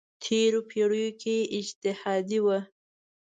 [0.23, 2.59] تېرو پېړیو کې اجتهادي وه.